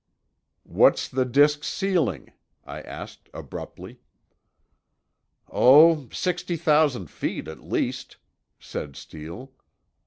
"What's 0.63 1.07
the 1.07 1.25
disks' 1.25 1.67
ceiling?" 1.67 2.31
I 2.65 2.81
asked, 2.81 3.29
abruptly. 3.35 3.99
"Oh—sixty 5.51 6.57
thousand 6.57 7.11
feet, 7.11 7.47
at 7.47 7.59
least," 7.63 8.17
said 8.57 8.95
Steele. 8.95 9.51